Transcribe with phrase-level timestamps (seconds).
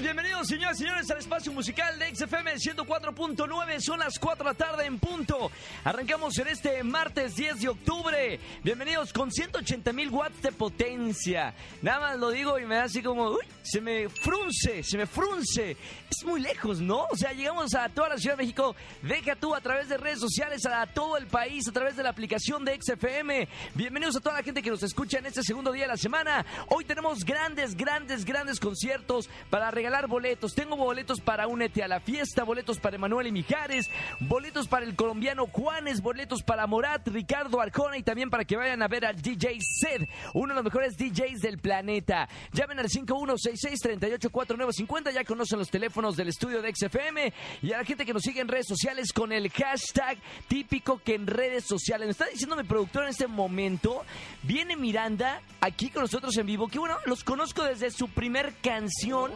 [0.00, 4.54] Bienvenidos señoras y señores al espacio musical de XFM 104.9, son las 4 de la
[4.54, 5.50] tarde en punto.
[5.84, 11.52] Arrancamos en este martes 10 de octubre, bienvenidos con 180 mil watts de potencia.
[11.82, 15.06] Nada más lo digo y me da así como, uy, se me frunce, se me
[15.06, 15.76] frunce.
[16.10, 17.06] Es muy lejos, ¿no?
[17.10, 20.20] O sea, llegamos a toda la Ciudad de México, deja tú a través de redes
[20.20, 23.46] sociales, a todo el país, a través de la aplicación de XFM.
[23.74, 26.46] Bienvenidos a toda la gente que nos escucha en este segundo día de la semana.
[26.68, 30.54] Hoy tenemos grandes, grandes, grandes conciertos para regalar boletos.
[30.54, 33.90] Tengo boletos para Únete a la Fiesta, boletos para Emanuel y Mijares,
[34.20, 38.82] boletos para el colombiano Juanes, boletos para Morat, Ricardo Arjona y también para que vayan
[38.82, 42.28] a ver al DJ Zed, uno de los mejores DJs del planeta.
[42.52, 47.32] Llamen al 5166-384950, ya conocen los teléfonos del estudio de XFM
[47.62, 51.16] y a la gente que nos sigue en redes sociales con el hashtag típico que
[51.16, 52.06] en redes sociales.
[52.06, 54.04] Me está diciendo mi productor en este momento,
[54.42, 59.32] viene Miranda aquí con nosotros en vivo, que bueno, los conozco desde su primer canción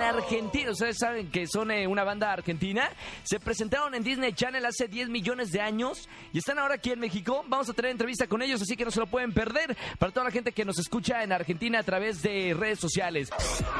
[0.00, 0.70] Argentina.
[0.70, 2.88] Ustedes saben que son eh, una banda argentina.
[3.24, 7.00] Se presentaron en Disney Channel hace 10 millones de años y están ahora aquí en
[7.00, 7.44] México.
[7.48, 9.76] Vamos a tener entrevista con ellos, así que no se lo pueden perder.
[9.98, 13.28] Para toda la gente que nos escucha en Argentina a través de redes sociales.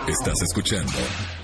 [0.06, 0.92] Estás escuchando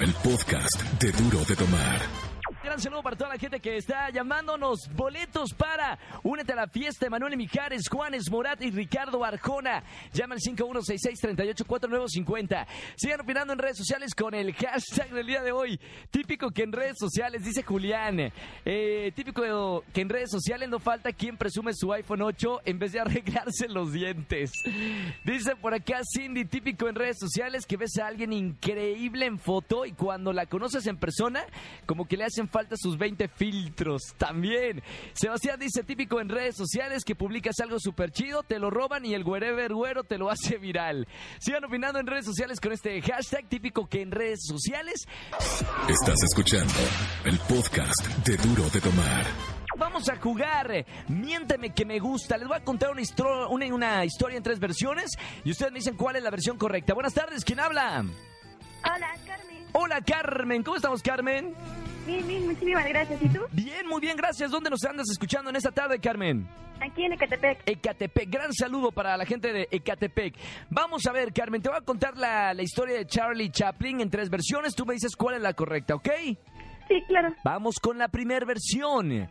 [0.00, 2.27] el podcast de Duro de Tomar.
[2.68, 4.90] Gran saludo para toda la gente que está llamándonos.
[4.94, 7.06] Boletos para Únete a la fiesta.
[7.06, 9.82] Emanuel Mijares, Juanes Morat y Ricardo Arjona.
[10.12, 12.66] Llama al 5166-384950.
[12.94, 15.80] Sigan opinando en redes sociales con el hashtag del día de hoy.
[16.10, 18.30] Típico que en redes sociales, dice Julián.
[18.66, 22.92] eh, típico que en redes sociales no falta quien presume su iPhone 8 en vez
[22.92, 24.52] de arreglarse los dientes.
[25.24, 29.86] Dice por acá Cindy, típico en redes sociales que ves a alguien increíble en foto
[29.86, 31.46] y cuando la conoces en persona,
[31.86, 34.14] como que le hacen falta sus 20 filtros.
[34.16, 34.82] También.
[35.14, 39.14] Sebastián dice, típico en redes sociales que publicas algo súper chido, te lo roban y
[39.14, 41.06] el wherever güero te lo hace viral.
[41.38, 45.06] Sigan opinando en redes sociales con este hashtag típico que en redes sociales.
[45.88, 46.74] Estás escuchando
[47.24, 49.26] el podcast de Duro de Tomar.
[49.76, 50.84] Vamos a jugar.
[51.08, 52.36] Miénteme que me gusta.
[52.36, 55.12] Les voy a contar una, histro- una, una historia en tres versiones
[55.44, 56.94] y ustedes me dicen cuál es la versión correcta.
[56.94, 58.04] Buenas tardes, ¿quién habla?
[58.84, 59.08] Hola.
[59.80, 60.64] Hola, Carmen.
[60.64, 61.54] ¿Cómo estamos, Carmen?
[62.04, 63.22] Bien, bien, muchísimas gracias.
[63.22, 63.42] ¿Y tú?
[63.52, 64.50] Bien, muy bien, gracias.
[64.50, 66.48] ¿Dónde nos andas escuchando en esta tarde, Carmen?
[66.80, 67.62] Aquí en Ecatepec.
[67.64, 68.28] Ecatepec.
[68.28, 70.34] Gran saludo para la gente de Ecatepec.
[70.68, 74.10] Vamos a ver, Carmen, te voy a contar la, la historia de Charlie Chaplin en
[74.10, 74.74] tres versiones.
[74.74, 76.08] Tú me dices cuál es la correcta, ¿ok?
[76.88, 77.32] Sí, claro.
[77.44, 79.28] Vamos con la primera versión.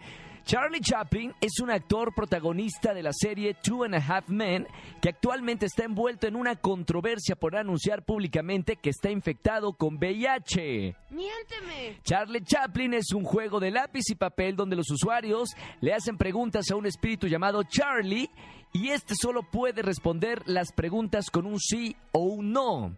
[0.47, 4.66] Charlie Chaplin es un actor protagonista de la serie Two and a Half Men
[5.02, 10.96] que actualmente está envuelto en una controversia por anunciar públicamente que está infectado con VIH.
[11.09, 12.00] Miénteme.
[12.02, 15.50] Charlie Chaplin es un juego de lápiz y papel donde los usuarios
[15.81, 18.29] le hacen preguntas a un espíritu llamado Charlie
[18.77, 22.95] y este solo puede responder las preguntas con un sí o un no.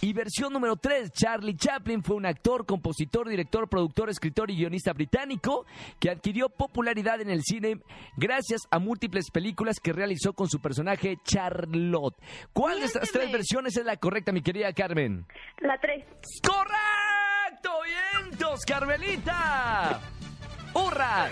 [0.00, 4.92] Y versión número 3, Charlie Chaplin fue un actor, compositor, director, productor, escritor y guionista
[4.92, 5.66] británico
[6.00, 7.80] que adquirió popularidad en el cine
[8.16, 12.16] gracias a múltiples películas que realizó con su personaje Charlotte.
[12.52, 15.26] ¿Cuál de estas tres versiones es la correcta, mi querida Carmen?
[15.60, 16.06] La 3.
[16.42, 17.70] ¡Correcto!
[18.20, 20.00] ¡Vientos, Carmelita!
[20.74, 21.28] ¡Hurra!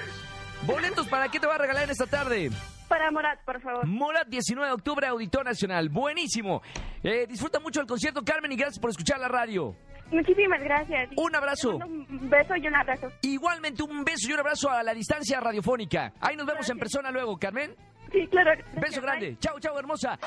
[0.66, 2.50] Boletos para qué te va a regalar en esta tarde.
[2.88, 3.86] Para Morat, por favor.
[3.86, 5.88] Morat 19 de octubre, Auditor Nacional.
[5.88, 6.62] Buenísimo.
[7.02, 9.76] Eh, disfruta mucho el concierto, Carmen, y gracias por escuchar la radio.
[10.10, 11.10] Muchísimas gracias.
[11.16, 11.76] Un abrazo.
[11.76, 13.08] Un beso y un abrazo.
[13.22, 16.12] Igualmente un beso y un abrazo a la distancia radiofónica.
[16.20, 17.74] Ahí nos vemos en persona luego, Carmen.
[18.10, 18.52] Sí, claro.
[18.80, 19.36] Beso grande.
[19.38, 20.18] Chao, chao, hermosa.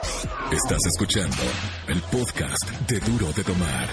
[0.51, 1.35] Estás escuchando
[1.87, 3.87] el podcast de Duro de Tomar.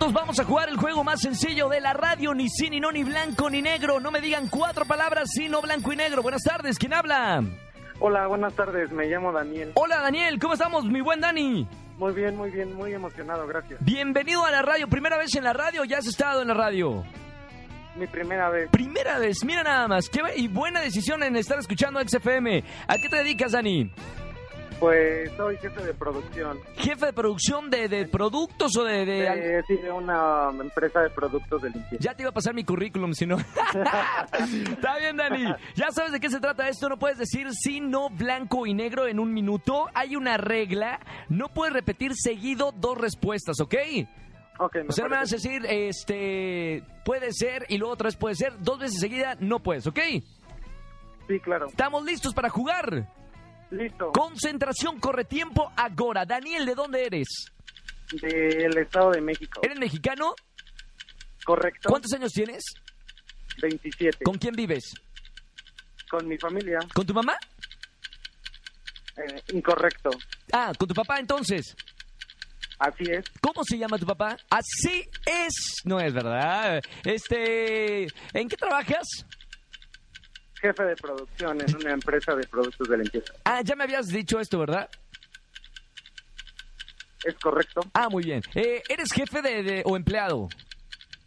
[0.00, 2.90] Nos vamos a jugar el juego más sencillo de la radio, ni sí, ni no,
[2.90, 4.00] ni blanco, ni negro.
[4.00, 6.22] No me digan cuatro palabras, sino blanco y negro.
[6.22, 7.42] Buenas tardes, ¿quién habla?
[8.00, 9.72] Hola, buenas tardes, me llamo Daniel.
[9.74, 11.66] Hola Daniel, ¿cómo estamos, mi buen Dani?
[11.98, 13.84] Muy bien, muy bien, muy emocionado, gracias.
[13.84, 14.86] Bienvenido a la radio.
[14.86, 17.04] ¿Primera vez en la radio ya has estado en la radio?
[17.96, 18.70] Mi primera vez.
[18.70, 20.08] Primera vez, mira nada más.
[20.08, 22.62] Qué y buena decisión en estar escuchando XFM.
[22.86, 23.90] ¿A qué te dedicas, Dani?
[24.80, 26.58] Pues soy jefe de producción.
[26.76, 29.04] ¿Jefe de producción de, de productos o de...?
[29.04, 31.96] de- Eh, sí, de una empresa de productos de limpieza.
[32.04, 33.38] Ya te iba a pasar mi currículum, si no.
[34.70, 35.44] Está bien, Dani.
[35.74, 36.88] Ya sabes de qué se trata esto.
[36.88, 39.88] No puedes decir sí, no, blanco y negro en un minuto.
[39.94, 41.00] Hay una regla.
[41.28, 43.74] No puedes repetir seguido dos respuestas, ¿ok?
[44.60, 48.16] Ok, me O sea, me vas a decir, este, puede ser y luego otra vez
[48.16, 48.52] puede ser.
[48.60, 49.98] Dos veces seguida no puedes, ¿ok?
[51.28, 51.66] Sí, claro.
[51.66, 53.08] Estamos listos para jugar.
[53.70, 54.12] Listo.
[54.12, 56.24] Concentración, corre tiempo, ahora.
[56.24, 57.28] Daniel, ¿de dónde eres?
[58.12, 59.60] Del Estado de México.
[59.62, 60.34] ¿Eres mexicano?
[61.44, 61.88] Correcto.
[61.88, 62.62] ¿Cuántos años tienes?
[63.60, 64.24] 27.
[64.24, 64.94] ¿Con quién vives?
[66.10, 66.78] Con mi familia.
[66.94, 67.36] ¿Con tu mamá?
[69.16, 70.10] Eh, incorrecto.
[70.52, 71.76] Ah, con tu papá entonces.
[72.78, 73.24] Así es.
[73.40, 74.36] ¿Cómo se llama tu papá?
[74.48, 75.82] Así es.
[75.84, 76.80] No es verdad.
[77.04, 79.26] Este, ¿en qué trabajas?
[80.60, 83.32] Jefe de producción en una empresa de productos de limpieza.
[83.44, 84.88] Ah, ya me habías dicho esto, ¿verdad?
[87.24, 87.80] Es correcto.
[87.94, 88.42] Ah, muy bien.
[88.54, 90.48] Eh, ¿Eres jefe de, de- o empleado?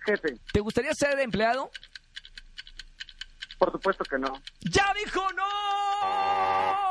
[0.06, 0.36] Jefe.
[0.52, 1.70] ¿Te gustaría ser empleado?
[3.58, 4.42] Por supuesto que no.
[4.62, 6.91] ¡Ya dijo no!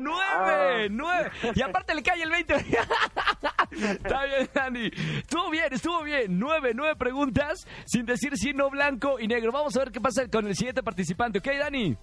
[0.00, 0.84] ¡Nueve!
[0.84, 0.88] Ah.
[0.90, 1.30] ¡Nueve!
[1.54, 2.54] Y aparte le cae el 20.
[3.70, 4.90] Está bien, Dani.
[5.18, 6.38] Estuvo bien, estuvo bien.
[6.38, 9.52] Nueve, nueve preguntas sin decir sí, no, blanco y negro.
[9.52, 11.38] Vamos a ver qué pasa con el siguiente participante.
[11.38, 11.96] ¿Ok, Dani?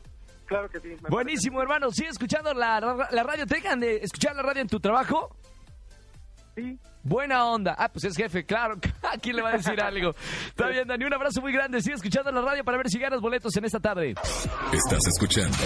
[0.45, 0.95] Claro que sí.
[1.09, 1.91] Buenísimo, hermano.
[1.91, 2.79] ¿Sigue escuchando la,
[3.11, 3.45] la radio?
[3.45, 5.35] ¿Te dejan de escuchar la radio en tu trabajo?
[7.04, 7.75] Buena onda.
[7.77, 8.77] Ah, pues es jefe, claro.
[9.13, 10.13] Aquí le va a decir algo.
[10.48, 11.06] Está bien, Dani.
[11.06, 11.81] Un abrazo muy grande.
[11.81, 14.15] Sigue escuchando la radio para ver si ganas boletos en esta tarde.
[14.74, 15.57] Estás escuchando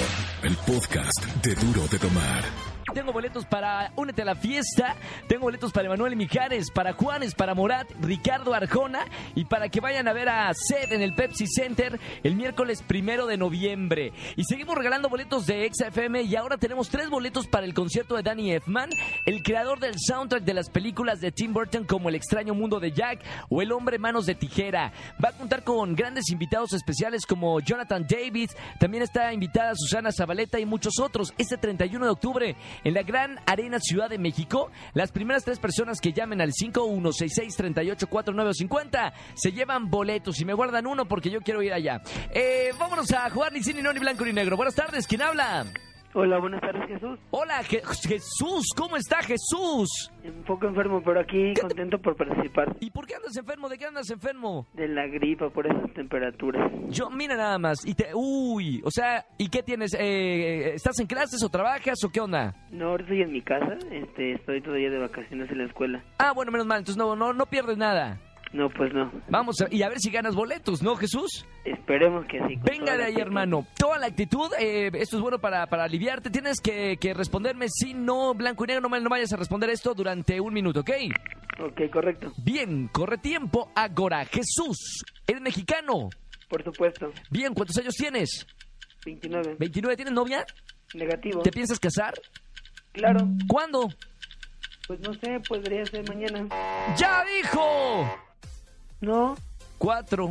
[0.44, 2.71] el podcast de Duro de Tomar.
[2.94, 4.96] Tengo boletos para Únete a la fiesta.
[5.28, 10.08] Tengo boletos para Emanuel Mijares, para Juanes, para Morat, Ricardo Arjona y para que vayan
[10.08, 14.12] a ver a Sed en el Pepsi Center el miércoles primero de noviembre.
[14.36, 18.24] Y seguimos regalando boletos de XFM y ahora tenemos tres boletos para el concierto de
[18.24, 18.90] Danny Elfman,
[19.26, 22.92] el creador del soundtrack de las películas de Tim Burton como El extraño mundo de
[22.92, 24.92] Jack o El hombre manos de tijera.
[25.24, 30.60] Va a contar con grandes invitados especiales como Jonathan Davis, también está invitada Susana Zabaleta
[30.60, 31.34] y muchos otros.
[31.38, 36.00] Este 31 de octubre en la Gran Arena Ciudad de México, las primeras tres personas
[36.00, 41.74] que llamen al 5166384950 se llevan boletos y me guardan uno porque yo quiero ir
[41.74, 42.02] allá.
[42.32, 44.58] Eh, vámonos a jugar ni cine, no, ni blanco ni negro.
[44.58, 45.66] Buenas tardes, ¿quién habla?
[46.14, 47.18] Hola, buenas tardes Jesús.
[47.32, 50.12] Hola, Je- Jesús, ¿cómo está Jesús?
[50.26, 53.70] Un poco enfermo, pero aquí contento por participar ¿Y por qué andas enfermo?
[53.70, 54.68] ¿De qué andas enfermo?
[54.74, 56.70] de la gripa por esas temperaturas.
[56.90, 57.86] Yo, mira nada más.
[57.86, 59.94] Y te, uy, o sea, ¿y qué tienes?
[59.98, 62.56] Eh, ¿Estás en clases o trabajas o qué onda?
[62.72, 66.04] No, ahora estoy en mi casa, este, estoy todavía de vacaciones en la escuela.
[66.18, 68.20] Ah, bueno, menos mal, entonces no, no, no pierdes nada.
[68.54, 69.10] No, pues no.
[69.30, 71.46] Vamos a, y a ver si ganas boletos, ¿no, Jesús?
[71.64, 72.56] Esperemos que sí.
[72.62, 73.66] Venga de ahí, hermano.
[73.78, 76.30] Toda la actitud, eh, esto es bueno para, para aliviarte.
[76.30, 78.82] Tienes que, que responderme sí, no, blanco y negro.
[78.82, 80.90] No, me- no vayas a responder esto durante un minuto, ¿ok?
[81.64, 82.34] Ok, correcto.
[82.44, 83.72] Bien, corre tiempo.
[83.74, 86.10] Agora, Jesús, ¿eres mexicano?
[86.50, 87.12] Por supuesto.
[87.30, 88.46] Bien, ¿cuántos años tienes?
[89.06, 89.58] 29.
[89.60, 89.96] ¿29?
[89.96, 90.46] ¿Tienes novia?
[90.94, 91.42] Negativo.
[91.42, 92.14] ¿Te piensas casar?
[92.92, 93.26] Claro.
[93.48, 93.88] ¿Cuándo?
[94.88, 96.48] Pues no sé, podría ser mañana.
[96.98, 98.14] ¡Ya dijo!
[99.02, 99.36] No.
[99.78, 100.30] Cuatro.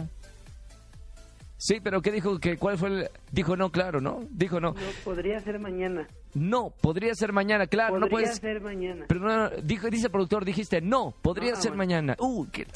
[1.57, 2.39] Sí, pero ¿qué dijo?
[2.39, 3.11] que ¿Cuál fue el...?
[3.33, 4.21] Dijo no, claro, ¿no?
[4.31, 4.71] Dijo no.
[4.73, 6.09] No, podría ser mañana.
[6.33, 8.37] No, podría ser mañana, claro, podría no puedes...
[8.39, 9.05] ser mañana.
[9.09, 11.79] Pero no, dijo, dice el productor, dijiste no, podría Ah, ser bueno.
[11.79, 12.17] mañana.
[12.19, 12.67] Uh, que...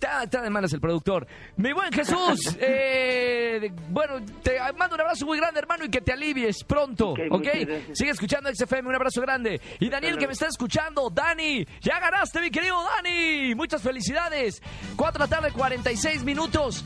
[0.00, 1.26] Está, está de malas el productor.
[1.56, 6.12] Mi buen Jesús, eh, bueno, te mando un abrazo muy grande, hermano, y que te
[6.12, 7.18] alivies pronto, ¿ok?
[7.32, 7.98] Ok, muchas gracias.
[7.98, 9.60] Sigue escuchando XFM, un abrazo grande.
[9.80, 13.56] Y Daniel, que me está escuchando, Dani, ya ganaste, mi querido Dani.
[13.56, 14.62] Muchas felicidades.
[14.94, 16.84] 4 de la tarde, 46 minutos.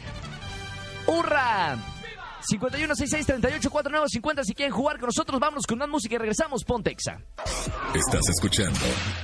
[1.06, 1.76] ¡Hurra!
[2.50, 7.20] 5166384950 si quieren jugar con nosotros, vámonos con más música y regresamos, Pontexa.
[7.94, 8.80] Estás escuchando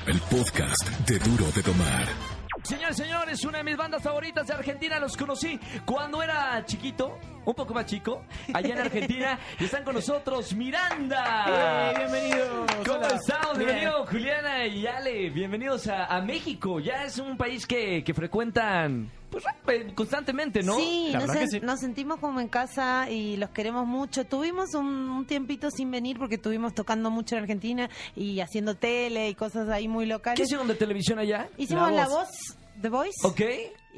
[0.07, 2.38] el podcast de Duro de Tomar.
[2.69, 7.55] Señores, señores, una de mis bandas favoritas de Argentina, los conocí cuando era chiquito, un
[7.55, 8.23] poco más chico,
[8.53, 11.95] allá en Argentina, y están con nosotros Miranda.
[11.97, 12.71] bienvenidos.
[12.85, 13.09] ¿Cómo Hola.
[13.17, 13.57] estamos?
[13.57, 13.71] Bien.
[13.71, 16.79] Bienvenido Juliana y Ale, bienvenidos a, a México.
[16.79, 20.77] Ya es un país que, que frecuentan pues, eh, constantemente, ¿no?
[20.77, 21.67] Sí, La nos, verdad que sen- sí.
[21.67, 24.27] nos sentimos como en casa y los queremos mucho.
[24.27, 29.31] Tuvimos un, un tiempito sin venir porque estuvimos tocando mucho en Argentina y haciendo tele
[29.31, 30.41] y cosas ahí muy ¿Qué locales.
[30.41, 31.49] hicieron de televisión allá?
[31.57, 32.19] Hicimos La La Voz.
[32.29, 33.43] Voz, The Voice, Ok.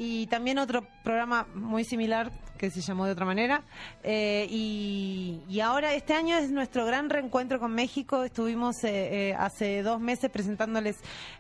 [0.02, 3.62] Y también otro programa muy similar que se llamó de otra manera.
[4.02, 8.22] Eh, y, y ahora este año es nuestro gran reencuentro con México.
[8.24, 10.96] Estuvimos eh, eh, hace dos meses presentándoles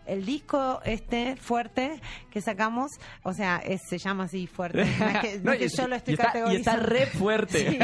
[0.06, 2.00] el disco este fuerte
[2.30, 2.90] que sacamos.
[3.22, 4.84] O sea, es- se llama así fuerte.
[5.00, 6.76] No es que, no No, es que y- yo lo estoy y está, y está
[6.76, 7.70] re fuerte.
[7.70, 7.78] Sí.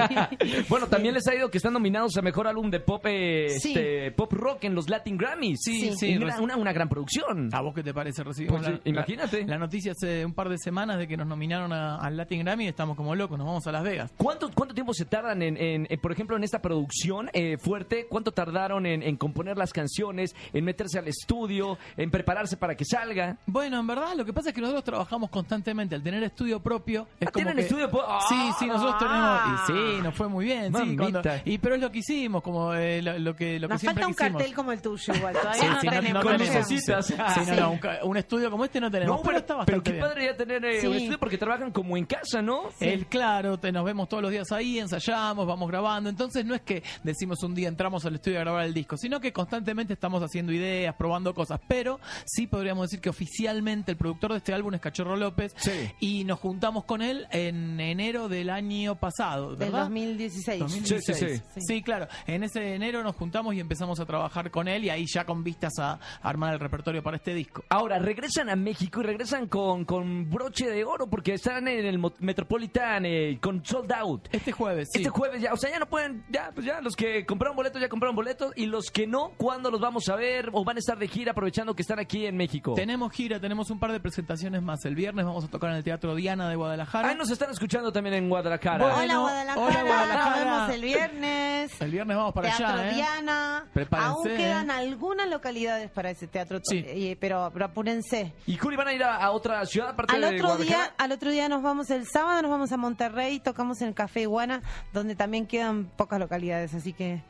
[0.69, 3.71] bueno, también les ha ido que están nominados a mejor álbum de pop, eh, Sí.
[3.75, 5.59] este, pop rock en los Latin Grammys.
[5.63, 5.95] Sí, Sí.
[5.99, 6.17] sí.
[6.17, 7.51] Una, una, una gran producción.
[7.53, 8.23] ¿A vos qué te parece?
[8.25, 9.41] Recibimos Pues la- imagínate.
[9.43, 12.41] La, la noticia hace un par de semanas de que nos nominaron a- al Latin
[12.43, 14.11] Grammy y estamos como locos, nos vamos a Las Vegas.
[14.17, 18.09] ¿Cuánto, ¿Cuánto tiempo se tardan en, en, eh, por ejemplo, en esta producción eh, fuerte?
[18.11, 22.85] ¿Cuánto tardaron en, en componer las canciones, en meterse al estudio, en prepararse para que
[22.85, 23.37] salga?
[23.47, 25.95] Bueno, en verdad lo que pasa es que nosotros trabajamos constantemente.
[25.95, 28.19] Al tener estudio propio, es Ah, como ¿tienen que- estudio pro- ¡Ah!
[28.29, 29.41] Sí, sí, nosotros tenemos...
[29.47, 30.75] Y sí, nos fue muy bien.
[30.75, 33.75] Sí, cuando- y pero es lo que hicimos, como eh, lo, lo que, lo que
[33.75, 34.41] Nos siempre falta un quisimos.
[34.43, 35.35] cartel como el tuyo igual.
[35.35, 36.25] Todavía Sí, no sí, no- tenemos.
[36.25, 36.57] no tenemos.
[36.57, 37.07] lucecitas.
[37.07, 37.15] Sí,
[37.47, 37.81] no, no, un,
[38.11, 40.05] un estudio como este no tenemos, pero, está pero bastante qué bien.
[40.05, 40.87] padre ya tener eh, Sí.
[40.87, 42.71] un estudio porque trabajan como en casa, ¿no?
[42.81, 46.09] Él, claro, te, nos vemos todos los días ahí, ensayamos, vamos grabando.
[46.11, 49.21] Entonces no es que decimos un día entramos al estudio a grabar el disco, sino
[49.21, 51.61] que constantemente estamos haciendo ideas, probando cosas.
[51.69, 55.53] Pero sí podríamos decir que oficialmente el productor de este álbum es Cachorro López.
[55.57, 55.73] Sí.
[56.01, 59.85] Y nos juntamos con él en enero del año pasado, Del ¿verdad?
[59.85, 60.61] 2016.
[60.61, 61.19] 2016.
[61.19, 61.83] Sí, sí, Sí, sí.
[61.83, 62.07] claro.
[62.27, 65.43] En ese enero nos juntamos y empezamos a trabajar con él y ahí ya con
[65.43, 67.65] vistas a armar el repertorio para este disco.
[67.69, 71.99] Ahora, regresan a México y regresan con, con broche de oro porque están en el
[72.19, 74.29] Metropolitan eh, con Sold Out.
[74.33, 74.99] Este jueves, sí.
[74.99, 77.81] Este jueves ya, o sea, ya no pueden, ya, pues ya, los que compraron boletos
[77.81, 80.81] ya compraron boletos y los que no, ¿cuándo los vamos a ver o van a
[80.81, 82.75] estar de gira aprovechando que están aquí en México?
[82.75, 84.85] Tenemos gira, tenemos un par de presentaciones más.
[84.85, 87.09] El viernes vamos a tocar en el Teatro Diana de Guadalajara.
[87.09, 88.85] Ahí nos están escuchando también en Guadalajara.
[88.85, 90.37] Bueno, Hola Guadalajara, hola, Guadalajara.
[90.45, 91.81] nos vemos el viernes.
[91.81, 92.95] El viernes vamos para Teatro allá, ¿eh?
[92.95, 93.67] Diana.
[93.73, 94.37] Prepárense, Aún ¿eh?
[94.37, 96.85] quedan algunas localidades para ese teatro, Sí.
[96.87, 98.35] eh, pero, pero apúrense.
[98.47, 100.85] ¿Y Juli van a ir a, a otra ciudad aparte de otro Guadalajara?
[100.85, 103.95] día, al otro día nos vamos el sábado, nos vamos a Monterrey, tocamos en el
[103.95, 107.23] Café Iguana, donde también quedan pocas localidades, así que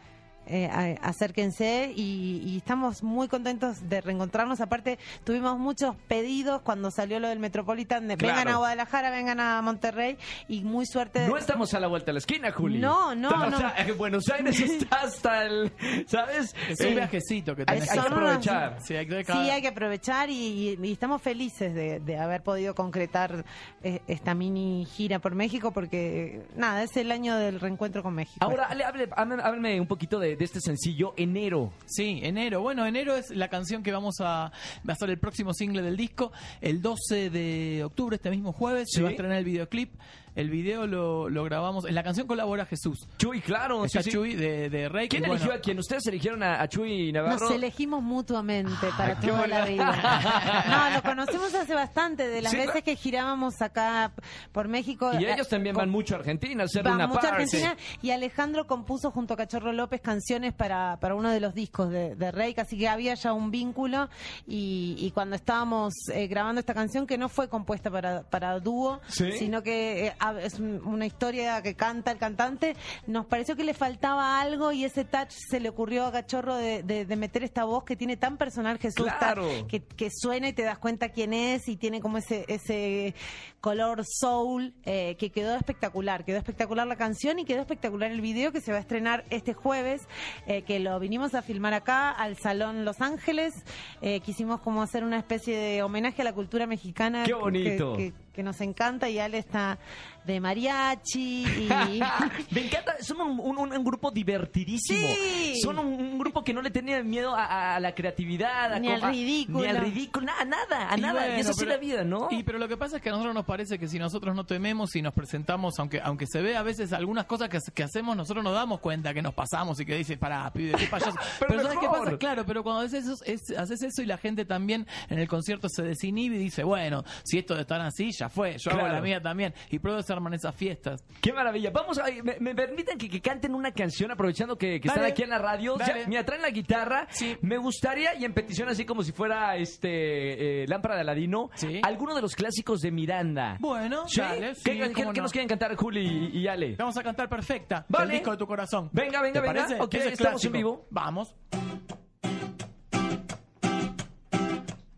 [0.46, 4.60] eh, a- acérquense y, y estamos muy contentos de reencontrarnos.
[4.60, 8.36] Aparte, tuvimos muchos pedidos cuando salió lo del Metropolitan de Claro.
[8.38, 10.16] vengan a Guadalajara, vengan a Monterrey
[10.48, 11.26] y muy suerte.
[11.28, 12.78] No estamos a la vuelta de la esquina, Juli.
[12.78, 13.58] No, no, O no.
[13.58, 15.72] sea, en Buenos Aires está hasta el,
[16.06, 16.54] ¿sabes?
[16.68, 18.78] Es Eh, un viajecito que hay, tenés hay que unos- aprovechar.
[18.82, 22.42] Sí, hay que Sí, hay que aprovechar y, y- y estamos felices de, de haber
[22.42, 23.44] podido concretar
[23.82, 28.44] eh, esta mini gira por México porque, nada, es el año del reencuentro con México.
[28.44, 29.08] Ahora, háblame,
[29.42, 31.72] háblame un poquito de, de este sencillo, Enero.
[31.86, 32.60] Sí, enero.
[32.62, 34.52] Bueno, enero es la canción que vamos a,
[34.88, 36.32] va a ser el próximo single del disco.
[36.60, 38.96] El 12 de octubre, este mismo jueves, Sí.
[38.96, 39.92] se va a estrenar el videoclip.
[40.36, 41.84] El video lo, lo grabamos.
[41.86, 43.08] En la canción colabora Jesús.
[43.18, 43.84] Chuy, claro.
[43.84, 44.16] Está sí, sí.
[44.16, 45.08] Chuy de, de Rey.
[45.08, 45.78] ¿Quién eligió bueno, a quién?
[45.80, 47.38] ¿Ustedes eligieron a, a Chuy Navarro?
[47.40, 50.62] Nos elegimos mutuamente para qué toda la vida.
[50.68, 52.84] No, lo conocimos hace bastante, de las Sí, veces claro.
[52.84, 54.12] que girábamos acá
[54.52, 55.10] por México.
[55.18, 57.42] Y eh, ellos también van mucho a Argentina a hacer Van una mucho a parte.
[57.44, 61.90] Argentina y Alejandro compuso junto a Cachorro López canciones para, para uno de los discos
[61.90, 64.08] de, de Reik, así que había ya un vínculo
[64.46, 69.00] y, y cuando estábamos eh, grabando esta canción que no fue compuesta para, para dúo,
[69.08, 69.32] Sí.
[69.32, 73.74] sino que eh, es un- una historia que canta el cantante, nos pareció que le
[73.74, 77.64] faltaba algo y ese touch se le ocurrió a Cachorro de, de- de meter esta
[77.64, 79.48] voz que tiene tan personal Jesús, tan- Claro.
[79.68, 83.14] que, que suena y te das cuenta quién es y tiene como ese, ese
[83.60, 86.24] color soul eh, que quedó espectacular.
[86.24, 89.54] Quedó espectacular la canción y quedó espectacular el video que se va a estrenar este
[89.54, 90.02] jueves,
[90.46, 93.54] eh, que lo vinimos a filmar acá al Salón Los Ángeles.
[94.02, 97.24] Eh, quisimos como hacer una especie de homenaje a la cultura mexicana.
[97.24, 97.96] ¡Qué que- bonito!
[97.96, 99.78] Que, que nos encanta y Ale está
[100.26, 101.68] de mariachi y...
[102.50, 105.08] Me encanta, son un, un- un grupo divertidísimo.
[105.08, 105.60] Sí.
[105.62, 108.88] Son un, un grupo que no le tenía miedo a, a la creatividad, a Ni
[108.88, 109.60] al ridículo.
[109.60, 111.20] Ni al ridículo, nada, nada, a Y nada.
[111.26, 112.28] y bueno, es así pero- la vida, ¿no?
[112.30, 114.44] Y pero lo que pasa es que a nosotros nos parece que si nosotros no
[114.44, 118.16] tememos y nos presentamos, aunque aunque se ve a veces algunas cosas que, que hacemos,
[118.16, 121.16] nosotros nos damos cuenta que nos pasamos y que dices, pará, pibe, qué payaso.
[121.38, 122.18] Pero pero ¿sabes qué pasa?
[122.18, 125.68] Claro, pero cuando haces eso, es- haces eso y la gente también en el concierto
[125.68, 129.00] se desinhibe y dice, bueno, si esto de estar así, ya fue, yo hago la
[129.00, 129.54] mía también.
[129.70, 131.04] Y pruebo se arman esas fiestas.
[131.20, 131.70] Qué maravilla.
[131.70, 135.22] Vamos a, me, me permiten que, que canten una canción aprovechando que, que están aquí
[135.22, 135.76] en la radio.
[135.78, 137.06] Ya, mira, traen la guitarra.
[137.10, 137.36] Sí.
[137.42, 141.80] Me gustaría, y en petición así como si fuera este eh, lámpara de Aladino, Sí.
[141.82, 143.56] alguno de los clásicos de Miranda.
[143.60, 144.20] Bueno, ¿Sí?
[144.20, 145.12] dale, ¿Qué, sí, qué- qué no.
[145.12, 146.76] nos quieren cantar Juli y, y Ale?
[146.76, 147.84] Vamos a cantar perfecta.
[147.88, 148.04] Vale.
[148.06, 148.90] El disco de tu corazón.
[148.92, 149.62] Venga, venga, ¿Te venga.
[149.66, 149.80] parece?
[149.82, 150.86] Ok, es estamos en vivo.
[150.90, 151.34] Vamos.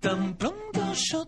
[0.01, 1.27] Tan pronto yo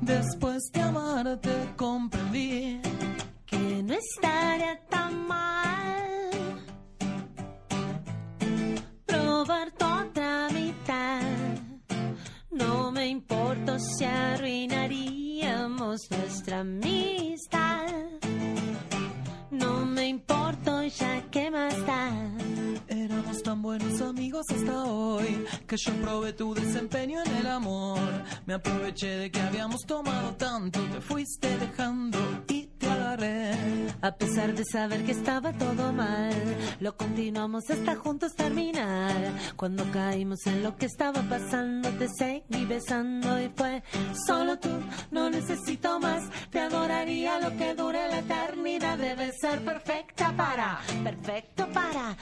[0.00, 2.80] Después de amarte comprendí
[3.44, 6.30] que no estaría tan mal
[9.04, 11.22] probar tu otra mitad.
[12.52, 17.31] No me importa si arruinaríamos nuestra amistad.
[23.52, 28.00] Tan buenos amigos hasta hoy que yo probé tu desempeño en el amor.
[28.46, 32.18] Me aproveché de que habíamos tomado tanto, te fuiste dejando
[32.48, 33.52] y te agarré.
[34.00, 36.32] A pesar de saber que estaba todo mal,
[36.80, 39.14] lo continuamos hasta juntos terminar.
[39.56, 43.82] Cuando caímos en lo que estaba pasando, te seguí besando y fue
[44.26, 44.70] solo tú.
[45.10, 48.96] No necesito más, te adoraría lo que dure la eternidad.
[48.96, 52.16] Debe ser perfecta para, perfecto para,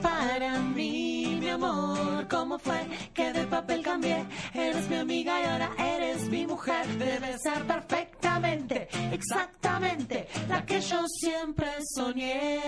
[0.00, 2.26] para mí, mi amor.
[2.28, 4.24] ¿Cómo fue que de papel cambié?
[4.54, 6.86] Eres mi amiga y ahora eres mi mujer.
[6.98, 12.60] Debe ser perfecta exactamente, exactamente la que yo siempre soñé.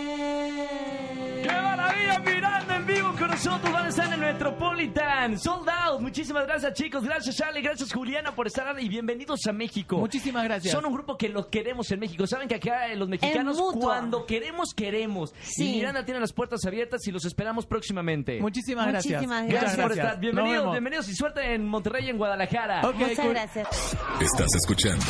[1.43, 2.19] ¡Qué maravilla!
[2.21, 5.39] Mirando en vivo con nosotros van a estar en el Metropolitan.
[5.39, 6.01] Sold out.
[6.01, 7.05] Muchísimas gracias, chicos.
[7.05, 7.63] Gracias, Charlie.
[7.63, 9.99] Gracias, Juliana, por estar y bienvenidos a México.
[9.99, 10.73] Muchísimas gracias.
[10.73, 12.27] Son un grupo que los queremos en México.
[12.27, 15.35] Saben que acá eh, los mexicanos, cuando queremos, queremos.
[15.43, 15.71] Sí.
[15.71, 18.41] Y Miranda tiene las puertas abiertas y los esperamos próximamente.
[18.41, 19.23] Muchísimas gracias.
[19.23, 20.21] Muchísimas Muchas Gracias por estar.
[20.21, 22.87] Bienvenidos, bienvenidos y suerte en Monterrey y en Guadalajara.
[22.87, 23.31] Ok, Muchas cool.
[23.31, 23.97] gracias.
[24.21, 25.05] Estás escuchando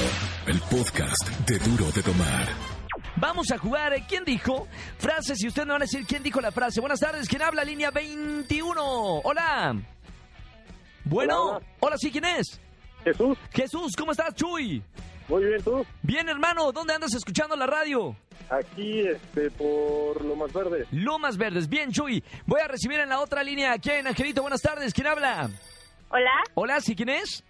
[0.47, 2.49] el podcast de Duro de Tomar.
[3.17, 3.95] Vamos a jugar.
[4.09, 4.67] ¿Quién dijo?
[4.99, 6.81] Frases y ustedes me van a decir quién dijo la frase.
[6.81, 7.29] Buenas tardes.
[7.29, 7.65] ¿Quién habla?
[7.65, 8.83] Línea 21.
[9.23, 9.77] Hola.
[11.05, 11.43] Bueno.
[11.43, 11.97] Hola, Hola, hola.
[11.99, 12.61] sí, ¿quién es?
[13.05, 14.83] Jesús, Jesús, ¿cómo estás, Chuy?
[15.29, 15.85] muy bien, ¿tú?
[16.03, 16.73] Bien, hermano.
[16.73, 18.17] ¿Dónde andas escuchando la radio?
[18.51, 20.87] Aquí, este, por lo más verde.
[20.91, 21.69] Lomas Verdes.
[21.69, 22.23] Bien, Chuy.
[22.47, 24.43] Voy a recibir en la otra línea a quién, Angelito.
[24.43, 24.93] Buenas tardes.
[24.93, 25.49] ¿Quién habla?
[26.11, 27.43] Hola, Hola, ¿sí quién es?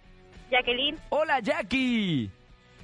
[0.51, 0.97] Jacqueline.
[1.09, 2.29] Hola, Jackie.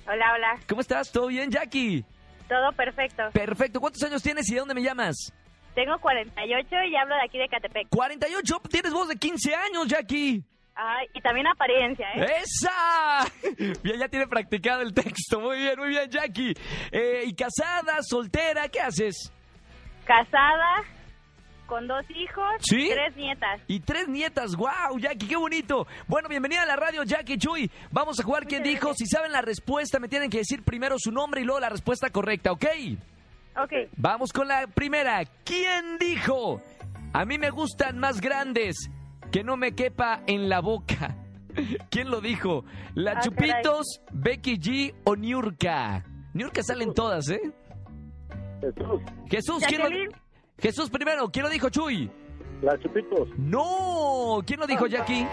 [0.08, 0.60] Hola, hola.
[0.68, 1.12] ¿Cómo estás?
[1.12, 2.04] ¿Todo bien, Jackie?
[2.48, 3.24] Todo perfecto.
[3.34, 3.80] Perfecto.
[3.80, 5.32] ¿Cuántos años tienes y de dónde me llamas?
[5.76, 7.88] Tengo 48 y hablo de aquí de Catepec.
[7.90, 8.62] 48.
[8.70, 10.44] Tienes voz de 15 años, Jackie.
[10.76, 12.28] Ay, y también apariencia, ¿eh?
[12.42, 13.26] ¡Esa!
[13.84, 15.40] Bien, ya tiene practicado el texto.
[15.40, 16.54] Muy bien, muy bien, Jackie.
[16.92, 18.68] Eh, ¿Y casada, soltera?
[18.70, 19.32] ¿Qué haces?
[20.06, 20.84] Casada,
[21.72, 22.90] con dos hijos, ¿Sí?
[22.94, 23.62] tres nietas.
[23.66, 24.58] Y tres nietas.
[24.58, 25.26] ¡Wow, Jackie!
[25.26, 25.88] ¡Qué bonito!
[26.06, 27.72] Bueno, bienvenida a la radio, Jackie Chuy.
[27.92, 28.94] Vamos a jugar quién dijo.
[28.94, 32.10] Si saben la respuesta, me tienen que decir primero su nombre y luego la respuesta
[32.10, 32.66] correcta, ¿ok?
[33.64, 33.72] Ok.
[33.96, 35.22] Vamos con la primera.
[35.46, 36.62] ¿Quién dijo?
[37.14, 38.76] A mí me gustan más grandes,
[39.32, 41.16] que no me quepa en la boca.
[41.90, 42.66] ¿Quién lo dijo?
[42.96, 46.04] ¿La Ah, Chupitos, Becky G o Niurka?
[46.34, 47.40] Niurka salen todas, ¿eh?
[48.60, 50.21] Jesús, Jesús, ¿quién lo.
[50.62, 52.10] Jesús primero, ¿quién lo dijo, Chuy?
[52.62, 53.28] la Chupitos.
[53.38, 55.26] No, ¿quién lo dijo, Jackie?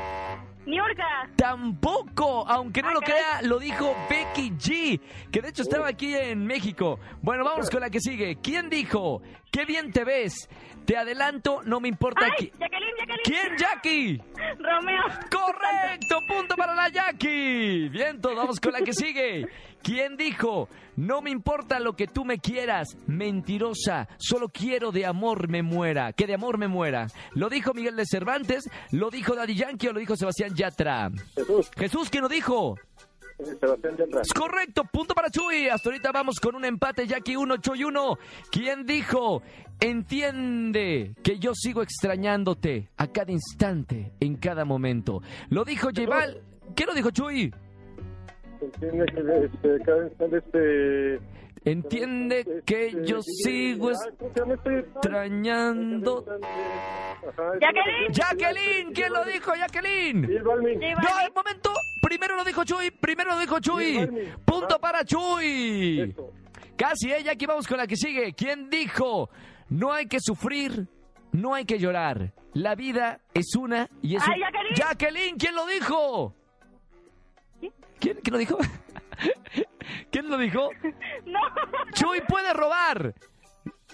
[0.65, 1.29] Niurka.
[1.37, 6.15] Tampoco, aunque no Ah, lo crea, lo dijo Becky G, que de hecho estaba aquí
[6.15, 6.99] en México.
[7.23, 8.37] Bueno, vamos con la que sigue.
[8.43, 9.23] ¿Quién dijo?
[9.51, 10.49] ¡Qué bien te ves!
[10.85, 13.23] Te adelanto, no me importa Ay, qui- Jacqueline, Jacqueline.
[13.25, 14.23] ¿Quién, Jackie?
[14.59, 15.03] Romeo.
[15.31, 16.19] ¡Correcto!
[16.29, 17.89] ¡Punto para la Jackie!
[17.91, 19.47] Bien, todos vamos con la que sigue.
[19.83, 20.69] ¿Quién dijo?
[20.97, 24.09] No me importa lo que tú me quieras, mentirosa.
[24.19, 26.13] Solo quiero de amor me muera.
[26.13, 27.07] Que de amor me muera.
[27.35, 28.69] ¿Lo dijo Miguel de Cervantes?
[28.91, 31.11] ¿Lo dijo Daddy Yankee o lo dijo Sebastián Yatra?
[31.35, 32.77] Jesús, Jesús, ¿quién lo dijo?
[33.61, 34.23] Sebastián Yatra.
[34.23, 35.69] Es correcto, punto para Chuy.
[35.69, 38.19] Hasta ahorita vamos con un empate, Jackie 1, Chuy 1.
[38.51, 39.43] ¿Quién dijo?
[39.81, 45.23] Entiende que yo sigo extrañándote a cada instante, en cada momento.
[45.51, 46.43] Lo dijo Yeval.
[46.75, 47.55] ¿Qué lo dijo Chuy?
[48.61, 51.21] Entiende que este, cada instante este...
[51.65, 54.79] Entiende que este, yo este, sigo ah, ¿cómo se llama este?
[54.79, 56.25] extrañando.
[57.61, 58.13] Jacqueline.
[58.13, 60.21] Jacqueline, ¿quién lo dijo, Jacqueline?
[60.23, 61.71] No, el momento.
[62.01, 64.09] Primero lo dijo Chuy, primero lo dijo Chuy.
[64.45, 64.81] Punto Ah.
[64.81, 66.15] para Chuy.
[66.77, 67.23] Casi, ¿eh?
[67.25, 68.33] Jackie, vamos con la que sigue.
[68.35, 69.29] ¿Quién dijo?
[69.69, 70.87] No hay que sufrir,
[71.33, 72.33] no hay que llorar.
[72.55, 74.75] La vida es una y es Ay, un- Jacqueline.
[74.77, 76.35] Jacqueline, ¿quién lo dijo?
[78.01, 78.19] ¿Quién?
[78.23, 78.59] ¿Quién, lo dijo?
[80.11, 80.71] ¿Quién lo dijo?
[81.27, 81.41] No.
[81.93, 83.15] Chuy puede robar.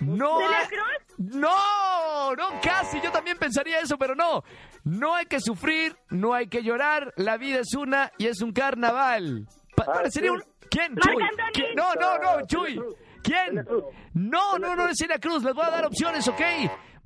[0.00, 0.38] No.
[0.40, 1.36] ¿Celia hay- Cruz?
[1.36, 3.00] No, no, casi.
[3.00, 4.42] Yo también pensaría eso, pero no.
[4.84, 7.12] No hay que sufrir, no hay que llorar.
[7.16, 9.46] La vida es una y es un carnaval.
[9.76, 10.36] Pa- Ah, parecería sí.
[10.36, 10.42] un.
[10.70, 10.96] ¿Quién?
[10.96, 11.16] Chuy.
[11.76, 12.80] No, no, no, Ah, Chuy.
[13.22, 13.64] ¿Quién?
[14.14, 15.42] No, no, no es Celia Cruz.
[15.44, 16.40] Les voy a dar opciones, ¿ok?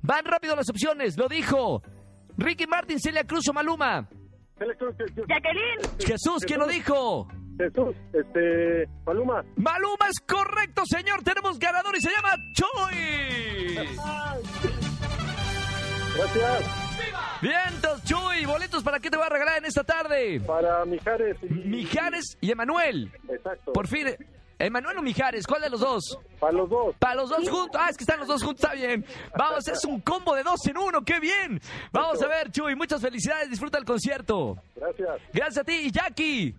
[0.01, 1.17] Van rápido las opciones.
[1.17, 1.81] Lo dijo.
[2.37, 4.07] Ricky Martin, Celia Cruz o Maluma.
[4.59, 5.25] Celia Cruz, Jesús.
[5.27, 5.81] Jacqueline.
[6.05, 7.27] Jesús, ¿quién lo dijo?
[7.57, 8.87] Jesús, este...
[9.03, 9.43] Paloma.
[9.55, 11.23] Maluma es correcto, señor.
[11.23, 13.75] Tenemos ganador y se llama Chuy.
[16.15, 16.63] Gracias.
[17.41, 18.45] Vientos, Chuy.
[18.45, 20.41] Boletos para qué te voy a regalar en esta tarde.
[20.45, 21.37] Para Mijares.
[21.43, 23.11] y- Mijares y Emanuel.
[23.29, 23.73] Exacto.
[23.73, 24.07] Por fin.
[24.59, 25.47] ¿Emanuel o Mijares?
[25.47, 26.19] ¿Cuál de los dos?
[26.39, 26.95] Para los dos.
[26.99, 27.81] Para los dos juntos.
[27.81, 28.63] Ah, es que están los dos juntos.
[28.63, 29.05] Está bien.
[29.37, 31.01] Vamos, es un combo de dos en uno.
[31.03, 31.61] ¡Qué bien!
[31.93, 32.75] Vamos a ver, Chuy.
[32.75, 33.49] Muchas felicidades.
[33.49, 34.57] Disfruta el concierto.
[34.75, 35.09] Gracias.
[35.33, 35.73] Gracias a ti.
[35.85, 36.55] Y Jackie.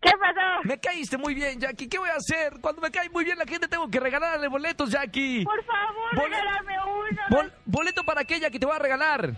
[0.00, 0.62] ¿Qué pasó?
[0.64, 1.88] Me caíste muy bien, Jackie.
[1.88, 2.54] ¿Qué voy a hacer?
[2.60, 5.44] Cuando me cae muy bien la gente tengo que regalarle boletos, Jackie.
[5.44, 7.22] Por favor, Bol- regálame uno.
[7.30, 8.58] Bol- ¿Boleto para qué, Jackie?
[8.58, 9.32] Te voy a regalar.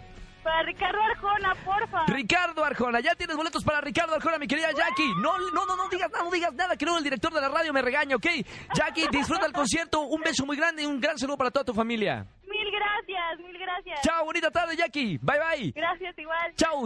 [0.45, 2.05] Para Ricardo Arjona, porfa.
[2.07, 5.11] Ricardo Arjona, ya tienes boletos para Ricardo Arjona, mi querida Jackie.
[5.23, 7.49] No, no, no, no digas nada, no digas nada, que luego el director de la
[7.49, 8.27] radio me regaña, ¿ok?
[8.75, 11.73] Jackie, disfruta el concierto, un beso muy grande y un gran saludo para toda tu
[11.73, 12.27] familia.
[12.47, 14.01] Mil gracias, mil gracias.
[14.03, 15.19] Chao, bonita tarde, Jackie.
[15.23, 15.73] Bye, bye.
[15.75, 16.55] Gracias igual.
[16.57, 16.85] Chao.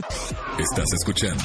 [0.58, 1.44] Estás escuchando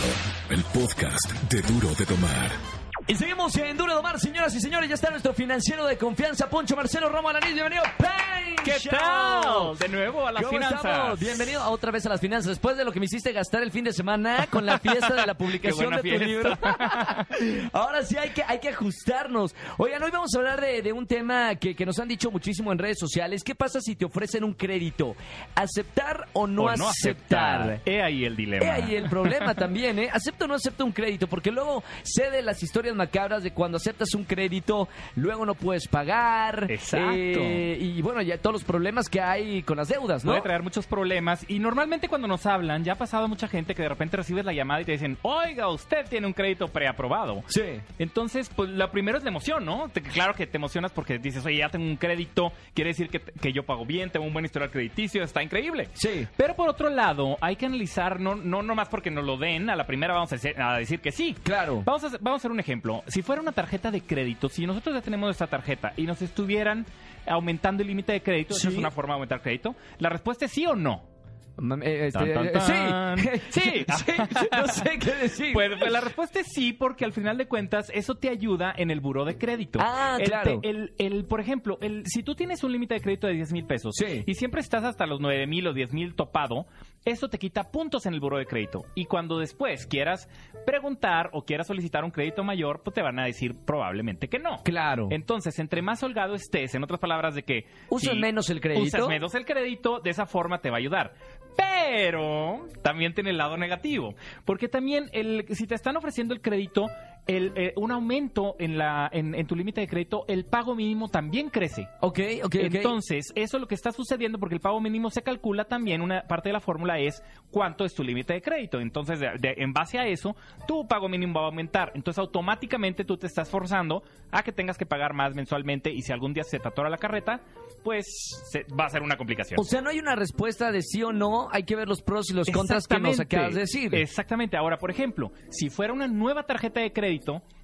[0.50, 2.83] el podcast de Duro de Tomar.
[3.06, 4.88] Y seguimos en Duro de Omar, señoras y señores.
[4.88, 7.54] Ya está nuestro financiero de confianza, Poncho Marcelo Romo Alanís.
[7.54, 7.84] Bienvenido.
[8.00, 8.56] ¡Bang!
[8.64, 8.92] ¿Qué Show.
[8.98, 9.78] tal?
[9.78, 10.86] De nuevo a las ¿Cómo finanzas.
[10.86, 11.20] estamos?
[11.20, 12.48] Bienvenido a otra vez a las finanzas.
[12.48, 15.26] Después de lo que me hiciste gastar el fin de semana con la fiesta de
[15.28, 16.26] la publicación de tu fiesta.
[16.26, 16.58] libro.
[17.74, 19.54] Ahora sí hay que, hay que ajustarnos.
[19.78, 22.72] Oigan, hoy vamos a hablar de, de un tema que, que nos han dicho muchísimo
[22.72, 23.44] en redes sociales.
[23.44, 25.18] ¿Qué pasa si te ofrecen un crédito?
[25.56, 27.82] ¿Aceptar o no, o no aceptar.
[27.86, 28.66] He ahí el dilema.
[28.66, 30.10] He ahí el problema también, ¿eh?
[30.10, 31.28] ¿Acepto o no acepto un crédito?
[31.28, 35.88] Porque luego sé de las historias macabras de cuando aceptas un crédito, luego no puedes
[35.88, 36.72] pagar.
[36.72, 37.14] Exacto.
[37.16, 40.32] eh, y bueno, ya todos los problemas que hay con las deudas, ¿no?
[40.32, 43.82] Puede traer muchos problemas y normalmente cuando nos hablan ya ha pasado mucha gente que
[43.84, 47.44] de repente recibes la llamada y te dicen, oiga, usted tiene un crédito preaprobado.
[47.48, 47.62] Sí.
[48.00, 49.88] Entonces, pues lo primero es la emoción, ¿no?
[49.90, 53.20] Te- claro que te emocionas porque dices, oye, ya tengo un crédito, quiere decir que,
[53.20, 55.90] que yo pago bien, tengo un buen historial crediticio, está increíble.
[55.94, 56.28] Sí.
[56.38, 59.76] Pero por otro lado, hay que analizar, no, no nomás porque nos lo den, a
[59.76, 61.36] la primera vamos a decir, a decir que sí.
[61.44, 61.82] Claro.
[61.86, 62.83] Vamos a, vamos a hacer un ejemplo.
[63.08, 66.86] Si fuera una tarjeta de crédito, si nosotros ya tenemos esta tarjeta y nos estuvieran
[67.26, 68.74] aumentando el límite de crédito, ¿esa Sí.
[68.76, 69.76] es una forma de aumentar crédito?
[70.00, 71.12] La respuesta es sí o no.
[71.56, 73.18] Mam- este, Tan, tan, tan.
[73.52, 73.62] Sí.
[73.62, 73.86] Sí.
[74.06, 74.48] Sí.
[74.52, 75.54] No sé qué decir.
[75.54, 78.90] Pues, pues, la respuesta es sí, porque al final de cuentas eso te ayuda en
[78.90, 79.78] el buró de crédito.
[79.80, 80.60] Ah, El claro.
[80.60, 83.54] te- El, el, por ejemplo, el, si tú tienes un límite de crédito de 10
[83.54, 84.24] mil pesos Sí.
[84.26, 86.66] y siempre estás hasta los 9 mil o 10 mil topado,
[87.06, 88.82] eso te quita puntos en el buró de crédito.
[88.96, 90.30] Y cuando después quieras
[90.66, 94.62] preguntar o quieras solicitar un crédito mayor, pues te van a decir probablemente que no.
[94.64, 95.08] Claro.
[95.12, 97.66] Entonces, entre más holgado estés, en otras palabras, de que...
[97.90, 98.84] Usas si menos el crédito.
[98.84, 101.14] Usas menos el crédito, de esa forma te va a ayudar.
[101.58, 104.16] Pero también tiene el lado negativo.
[104.46, 106.86] Porque también, el, si te están ofreciendo el crédito,
[107.28, 111.08] el, eh, un aumento en, la, en, en tu límite de crédito, el pago mínimo
[111.10, 111.88] también crece.
[112.02, 112.56] Ok, ok, ok.
[112.56, 116.24] Entonces, eso es lo que está sucediendo porque el pago mínimo se calcula también, una
[116.24, 118.80] parte de la fórmula es cuánto es tu límite de crédito.
[118.82, 120.36] Entonces, de- de- en base a eso,
[120.68, 121.92] tu pago mínimo va a aumentar.
[121.96, 126.12] Entonces, automáticamente tú te estás forzando a que tengas que pagar más mensualmente y si
[126.12, 127.40] algún día se te atora la carreta,
[127.84, 128.06] pues
[128.52, 129.60] se- va a ser una complicación.
[129.60, 132.30] O sea, no hay una respuesta de sí o no, hay que ver los pros
[132.32, 133.96] y los contras que nos acabas de decir.
[133.96, 134.58] Exactamente.
[134.58, 137.13] Ahora, por ejemplo, si fuera una nueva tarjeta de crédito,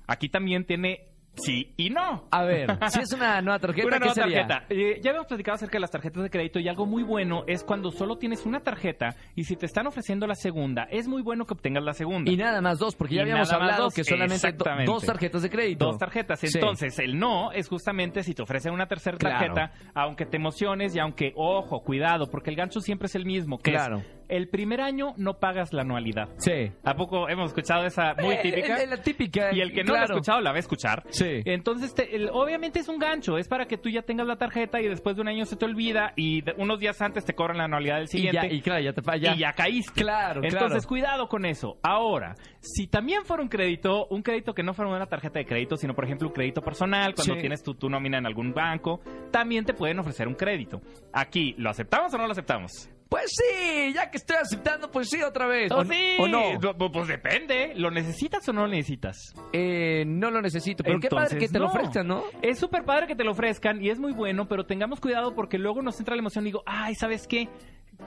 [0.08, 2.28] aquí también tiene sí y no.
[2.32, 4.46] A ver, si es una nueva tarjeta, Una ¿qué nueva sería?
[4.48, 4.66] tarjeta.
[4.74, 7.64] Eh, ya habíamos platicado acerca de las tarjetas de crédito y algo muy bueno es
[7.64, 11.46] cuando solo tienes una tarjeta y si te están ofreciendo la segunda, es muy bueno
[11.46, 12.30] que obtengas la segunda.
[12.30, 15.42] Y nada más dos, porque ya Y habíamos hablado dos, que solamente do- dos tarjetas
[15.44, 15.86] de crédito.
[15.86, 16.40] Dos tarjetas.
[16.42, 16.48] Sí.
[16.54, 19.54] Entonces, el no es justamente si te ofrecen una tercera Claro.
[19.54, 23.60] tarjeta, aunque te emociones y aunque, ojo, cuidado, porque el gancho siempre es el mismo,
[23.60, 24.00] que Claro.
[24.00, 26.30] es el primer año no pagas la anualidad.
[26.38, 26.72] Sí.
[26.84, 28.78] ¿A poco hemos escuchado esa muy Eh, típica?
[28.82, 29.54] eh, la típica.
[29.54, 31.04] Y el que no la ha escuchado la va a escuchar.
[31.10, 31.42] Sí.
[31.46, 33.38] Entonces, te- el- obviamente es un gancho.
[33.38, 35.66] Es para que tú ya tengas la tarjeta y después de un año se te
[35.66, 38.48] olvida y de- unos días antes te cobran la anualidad del Y siguiente.
[38.50, 39.34] ya, y claro, ya te falla.
[39.36, 40.02] y ya caíste.
[40.02, 40.88] Claro, Entonces, claro.
[40.88, 41.78] cuidado con eso.
[41.84, 45.76] Ahora, si también fuera un crédito, un crédito que no fuera una tarjeta de crédito,
[45.76, 47.40] sino por ejemplo un crédito personal, cuando Sí.
[47.40, 50.82] tienes tu, tu nómina en algún banco, también te pueden ofrecer un crédito.
[51.14, 52.90] Aquí, ¿lo aceptamos o no lo aceptamos?
[53.10, 55.72] Pues sí, ya que estoy aceptando, pues sí, otra vez.
[55.72, 56.16] ¿O ¿O, sí?
[56.20, 56.44] o no?
[56.60, 57.74] Pu- Pues depende.
[57.76, 59.34] ¿Lo necesitas o no lo necesitas?
[59.52, 62.24] Eh, no lo necesito, pero qué padre que te lo ofrezcan, ¿no?
[62.44, 65.58] Es súper padre que te lo ofrezcan y es muy bueno, pero tengamos cuidado porque
[65.58, 67.50] luego nos entra la emoción y digo, ay, ¿sabes qué?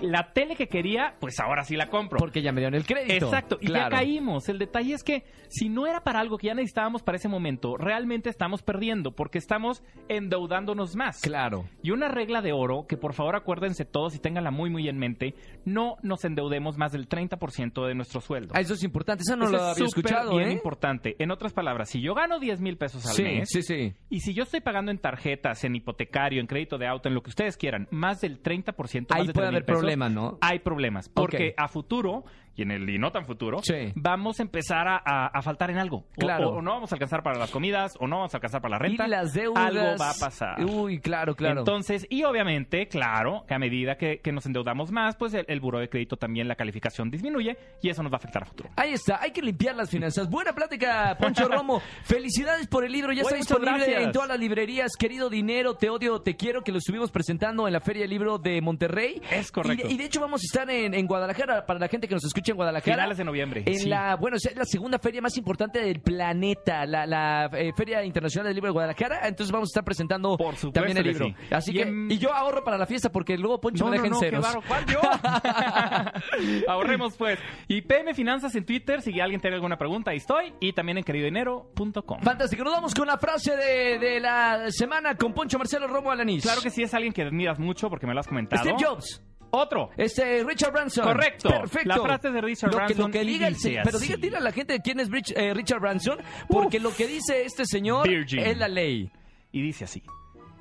[0.00, 2.18] La tele que quería, pues ahora sí la compro.
[2.18, 3.26] Porque ya me dieron el crédito.
[3.26, 4.48] Exacto, y ya caímos.
[4.48, 7.76] El detalle es que si no era para algo que ya necesitábamos para ese momento,
[7.76, 11.20] realmente estamos perdiendo porque estamos endeudándonos más.
[11.20, 11.64] Claro.
[11.82, 14.98] Y una regla de oro, que por favor acuérdense todos y ténganla muy muy en
[14.98, 18.54] mente, no nos endeudemos más del 30% de nuestro sueldo.
[18.56, 20.52] Ah, eso es importante, eso no Eso lo es había escuchado, bien ¿eh?
[20.52, 21.16] importante.
[21.18, 23.92] En otras palabras, si yo gano 10 mil pesos al Sí, mes, sí, sí.
[24.08, 27.22] y si yo estoy pagando en tarjetas, en hipotecario, en crédito de auto, en lo
[27.22, 30.38] que ustedes quieran, más del 30%, más Ahí de puede 3,000 haber pesos, problemas, ¿no?
[30.40, 31.08] Hay problemas.
[31.08, 32.24] Porque a futuro,
[32.56, 33.92] y en el y no tan futuro, Sí.
[33.94, 35.98] vamos a empezar a, a- a faltar en algo.
[35.98, 36.50] O- Claro.
[36.50, 38.78] O, no vamos a alcanzar para las comidas, o no vamos a alcanzar para la
[38.78, 39.06] renta.
[39.06, 39.64] Y las deudas.
[39.66, 40.64] Algo va a pasar.
[40.64, 41.60] Uy, claro, claro.
[41.60, 45.60] Entonces, y obviamente, claro, que a medida que, que nos endeudamos más, pues el, el
[45.60, 48.70] buro de crédito también, la calificación disminuye y eso nos va a afectar a futuro.
[48.76, 50.28] Ahí está, hay que limpiar las finanzas.
[50.28, 51.80] Buena plática, Poncho Romo.
[52.04, 54.02] Felicidades por el libro, ya está Oye, muchas disponible gracias.
[54.04, 54.92] en todas las librerías.
[54.98, 58.38] Querido Dinero, Te Odio, Te Quiero, que lo estuvimos presentando en la Feria del Libro
[58.38, 59.22] de Monterrey.
[59.30, 59.84] Es correcto.
[59.86, 62.14] Y de, y de hecho vamos a estar en, en Guadalajara, para la gente que
[62.14, 62.94] nos escucha en Guadalajara.
[62.96, 63.62] Finales de noviembre.
[63.66, 63.88] En sí.
[63.88, 68.46] la, bueno, es la segunda feria más importante del planeta, la, la, eh, Feria Internacional
[68.48, 69.28] del Libro de Guadalajara.
[69.28, 71.26] Entonces vamos a estar presentando Por supuesto también el que libro.
[71.26, 71.54] sí.
[71.54, 74.06] Así Y que, en- y yo ahorro para la fiesta porque luego Poncho me deja
[74.08, 74.42] en ceros.
[74.42, 74.62] bárbaro.
[74.66, 75.00] ¿Cuál yo?
[76.68, 77.38] Ahorremos pues.
[77.68, 80.52] Y PM Finanzas en Twitter, si alguien tiene alguna pregunta, ahí estoy.
[80.60, 82.20] Y también en queridodinero.com.
[82.22, 86.42] Fantástico, nos vamos con la frase de, de la semana con Poncho Marcelo Romo Alanís.
[86.42, 88.62] Claro que sí es alguien que admiras mucho porque me lo has comentado.
[88.62, 89.22] Steve Jobs.
[89.52, 89.90] Otro.
[89.96, 91.04] Este, Richard Branson.
[91.04, 91.48] Correcto.
[91.50, 91.88] Perfecto.
[91.88, 94.40] La frase de Richard lo que, Branson Lo que diga el Pero diga, dile a
[94.40, 98.40] la gente quién es Rich- eh, Richard Branson, porque lo que dice este señor Virgin.
[98.40, 99.10] es la ley.
[99.52, 100.02] Y dice así.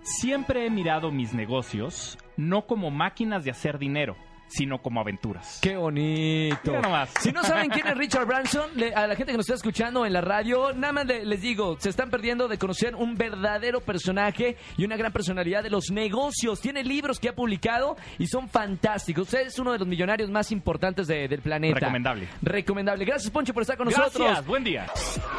[0.04, 4.16] Siempre he mirado mis negocios no como máquinas de hacer dinero,
[4.52, 5.60] sino como aventuras.
[5.62, 6.60] Qué bonito.
[6.66, 7.10] Mira nomás.
[7.20, 10.06] Si no saben quién es Richard Branson, le- a la gente que nos está escuchando
[10.06, 13.82] en la radio, nada más le- les digo, se están perdiendo de conocer un verdadero
[13.82, 16.60] personaje y una gran personalidad de los negocios.
[16.62, 19.24] Tiene libros que ha publicado y son fantásticos.
[19.24, 21.80] Usted es uno de los millonarios más importantes de- del planeta.
[21.80, 22.28] Recomendable.
[22.42, 23.06] Recomendable.
[23.06, 24.14] Gracias, Poncho, por estar con nosotros.
[24.26, 24.86] Gracias, buen día.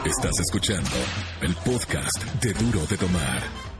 [0.05, 0.91] Estás escuchando
[1.41, 3.72] el podcast de Duro de Tomar.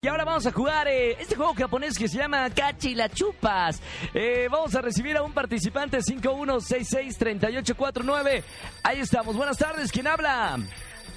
[0.00, 3.82] Y ahora vamos a jugar eh, este juego japonés que se llama Cachi la Chupas.
[4.14, 8.44] Eh, vamos a recibir a un participante 51663849.
[8.84, 9.36] Ahí estamos.
[9.36, 9.90] Buenas tardes.
[9.90, 10.56] ¿Quién habla?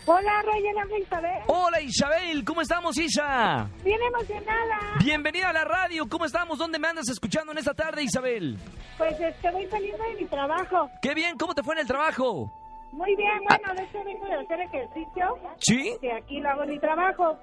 [0.07, 0.57] Hola, habla
[0.97, 1.43] Isabel.
[1.45, 2.43] Hola Isabel.
[2.43, 3.69] ¿Cómo estamos, Isha?
[3.83, 4.95] Bien emocionada.
[4.97, 6.09] Bienvenida a la radio.
[6.09, 6.57] ¿Cómo estamos?
[6.57, 8.57] ¿Dónde me andas escuchando en esta tarde, Isabel?
[8.97, 9.15] Pues
[9.53, 10.89] voy saliendo de mi trabajo.
[11.03, 11.37] Qué bien.
[11.37, 12.51] ¿Cómo te fue en el trabajo?
[12.93, 15.37] Muy bien, bueno, de hecho vengo de hacer ejercicio.
[15.59, 15.95] ¿Sí?
[16.01, 17.37] Que aquí lo hago en mi trabajo.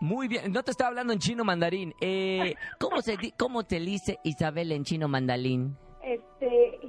[0.00, 0.52] Muy bien.
[0.52, 1.94] No te estaba hablando en chino mandarín.
[2.00, 5.76] Eh, ¿Cómo se cómo te dice Isabel en chino mandalín?
[6.02, 6.85] Este,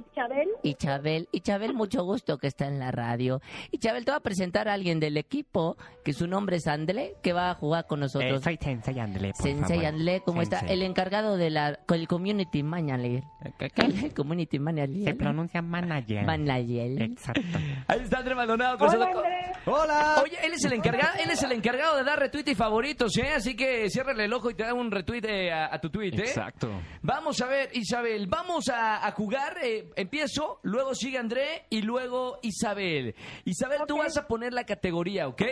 [0.62, 3.40] Y Chabel, y Chabel, mucho gusto que está en la radio.
[3.70, 7.14] Y Chabel, te va a presentar a alguien del equipo, que su nombre es Andlé,
[7.22, 8.40] que va a jugar con nosotros.
[8.40, 9.86] Eh, soy Sensei Andle, por Sensei favor.
[9.94, 10.60] Andlé, ¿cómo está?
[10.60, 13.22] El encargado de la, con el community manager.
[13.58, 13.82] ¿Qué, qué?
[13.82, 15.04] El community manager.
[15.04, 16.24] Se pronuncia manager.
[16.24, 17.02] Manager.
[17.02, 17.40] Exacto.
[17.86, 18.78] Ahí está Andrés Maldonado.
[18.78, 19.56] con Hola, su- Andrés.
[19.66, 20.20] Hola.
[20.22, 23.30] Oye, él es el encargado, él es el encargado de dar retweet y favoritos, ¿eh?
[23.36, 26.10] Así que ciérrale el ojo y te da un retweet eh, a, a tu tweet,
[26.14, 26.20] ¿eh?
[26.20, 26.70] Exacto.
[27.02, 29.56] Vamos a ver, Isabel, vamos a, a jugar.
[29.62, 33.14] eh, empiezo, luego sigue André y luego Isabel.
[33.44, 35.42] Isabel, tú vas a poner la categoría, ¿ok?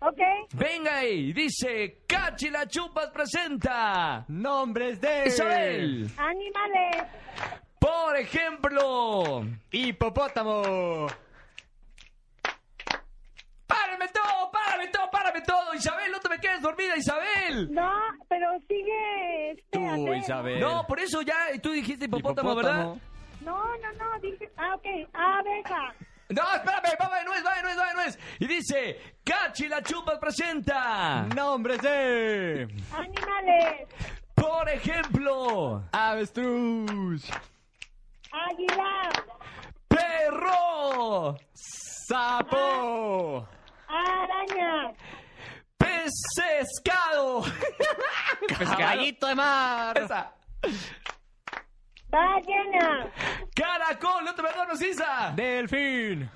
[0.00, 0.18] Ok.
[0.54, 4.24] Venga ahí, dice Cachi la Chupas presenta.
[4.26, 5.26] Nombres de...
[5.28, 7.04] Isabel, Animales.
[7.78, 9.46] por ejemplo.
[9.70, 11.06] Hipopótamo.
[13.68, 14.50] ¡Párame todo!
[14.50, 15.10] ¡Párame todo!
[15.12, 15.74] ¡Párame todo!
[15.74, 17.72] Isabel, no te me quedes dormida, Isabel.
[17.72, 17.90] No,
[18.28, 19.78] pero sigue este.
[19.78, 20.12] Tú.
[20.14, 20.58] Isabel.
[20.60, 22.96] No, por eso ya tú dijiste hipopótamo, ¿verdad?
[23.44, 24.50] No, no, no, dije.
[24.56, 24.86] Ah, ok.
[25.12, 25.94] Abeja.
[26.28, 28.18] No, espérame, va de nuez, va de nuez, va de nuez.
[28.38, 31.22] Y dice, Cachi la Chupas presenta.
[31.34, 32.68] Nombres de...
[32.92, 33.88] Animales.
[34.34, 37.28] Por ejemplo, Avestruz.
[38.32, 39.10] Águila.
[39.88, 41.36] perro,
[42.08, 43.46] Sapo.
[43.88, 44.94] Araña.
[45.78, 47.42] pescado.
[48.58, 49.98] Pescadito de mar.
[49.98, 50.32] Esa.
[52.12, 53.10] Ballena.
[53.56, 55.32] Caracol, no te perdono, Isa.
[55.34, 56.30] Delfín.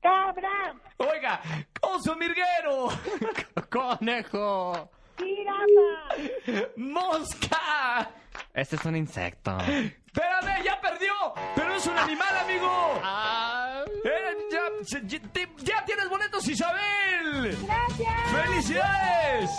[0.00, 0.74] Cabra.
[0.98, 1.40] Oiga,
[1.82, 2.88] oso mirguero,
[3.70, 4.88] Conejo.
[5.18, 6.68] Jirafa.
[6.76, 8.10] mosca.
[8.54, 9.58] Este es un insecto.
[9.58, 11.12] Espérame, ya perdió.
[11.56, 13.00] Pero es un animal, amigo.
[13.02, 13.82] Ah.
[14.04, 17.56] Eh, ya, ya tienes boletos, Isabel.
[17.66, 18.30] Gracias.
[18.30, 19.50] ¡Felicidades!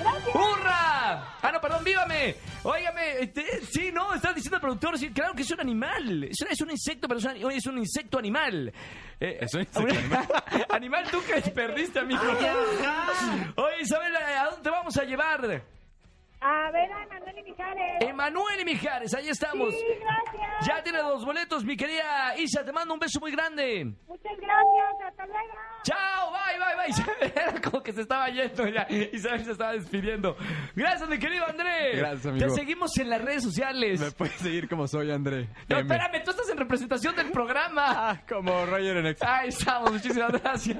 [0.00, 0.34] Gracias.
[0.34, 1.36] ¡Hurra!
[1.42, 2.36] Ah, no, perdón, vívame.
[2.62, 6.24] Óigame, este, sí, no, está diciendo el productor, sí, claro que es un animal.
[6.24, 8.72] Es, es un insecto, pero es un, es un insecto animal.
[9.18, 10.26] Eh, ¿Es un insecto animal?
[10.70, 12.22] animal tú que perdiste, amigo.
[13.56, 15.62] Oye, Isabel, ¿a dónde te vamos a llevar?
[16.42, 17.92] A ver, a Manuel y Mijares.
[18.00, 19.74] Emanuel y Mijares, ahí estamos.
[19.74, 20.66] Sí, gracias.
[20.66, 22.64] Ya tiene dos boletos, mi querida Isa.
[22.64, 23.92] Te mando un beso muy grande.
[24.06, 25.10] Muchas gracias.
[25.10, 25.54] Hasta luego.
[25.82, 27.32] Chao, bye, bye, bye.
[27.42, 28.86] Era como que se estaba yendo ya.
[29.12, 30.36] Isabel se estaba despidiendo.
[30.74, 31.96] Gracias, mi querido André.
[31.96, 32.46] Gracias, amigo.
[32.46, 34.00] Te seguimos en las redes sociales.
[34.00, 35.48] Me puedes seguir como soy, André.
[35.68, 35.80] No, M.
[35.82, 37.70] espérame, tú estás en representación del programa.
[38.02, 39.38] Ah, como Roger en Exa.
[39.40, 40.78] Ahí estamos, muchísimas gracias.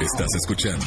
[0.00, 0.86] Estás escuchando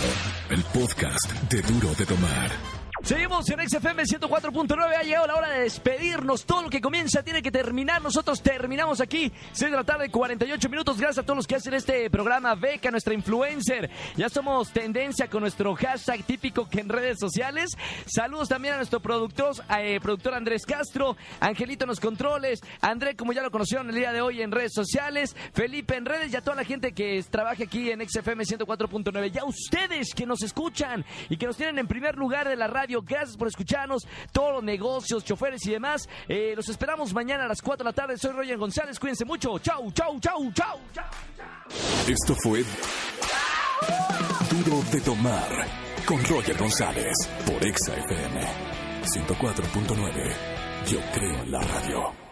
[0.50, 2.83] el podcast de Duro de Tomar.
[3.04, 4.96] Seguimos en XFM 104.9.
[4.98, 6.46] Ha llegado la hora de despedirnos.
[6.46, 8.02] Todo lo que comienza tiene que terminar.
[8.02, 9.30] Nosotros terminamos aquí.
[9.52, 10.98] 6 de la tarde, 48 minutos.
[10.98, 12.56] Gracias a todos los que hacen este programa.
[12.56, 13.90] Beca, nuestra influencer.
[14.16, 17.72] Ya somos tendencia con nuestro hashtag típico que en redes sociales.
[18.06, 21.18] Saludos también a nuestro productor, eh, productor Andrés Castro.
[21.42, 22.62] Angelito en los controles.
[22.80, 25.36] André, como ya lo conocieron el día de hoy en redes sociales.
[25.52, 29.30] Felipe en redes y a toda la gente que trabaja aquí en XFM 104.9.
[29.30, 32.70] Ya ustedes que nos escuchan y que nos tienen en primer lugar de la
[33.02, 34.08] Gracias por escucharnos.
[34.32, 36.08] Todos los negocios, choferes y demás.
[36.28, 38.18] Eh, los esperamos mañana a las 4 de la tarde.
[38.18, 39.00] Soy Roger González.
[39.00, 39.58] Cuídense mucho.
[39.60, 41.06] Chau, chau, chau, chau, chau.
[42.08, 42.64] Esto fue
[44.50, 45.68] Duro de Tomar
[46.06, 47.14] con Roger González
[47.46, 48.42] por Exa FM
[49.04, 50.36] 104.9.
[50.88, 52.23] Yo creo en la radio.